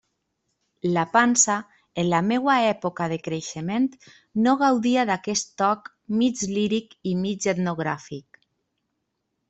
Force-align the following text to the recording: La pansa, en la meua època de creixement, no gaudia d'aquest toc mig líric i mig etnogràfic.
La 0.93 1.01
pansa, 1.15 1.57
en 2.03 2.09
la 2.13 2.21
meua 2.29 2.55
època 2.69 3.07
de 3.13 3.19
creixement, 3.27 3.87
no 4.47 4.57
gaudia 4.65 5.07
d'aquest 5.13 5.55
toc 5.65 5.93
mig 6.23 6.45
líric 6.57 7.01
i 7.13 7.17
mig 7.25 7.53
etnogràfic. 7.55 8.43